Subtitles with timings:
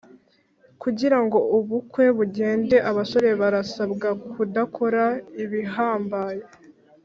[0.81, 5.03] Kugira ngo ubukwe bugende abasore barasabwa kudakora
[5.43, 6.43] ibihambaye